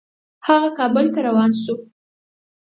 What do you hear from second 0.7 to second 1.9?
کابل ته روان شو.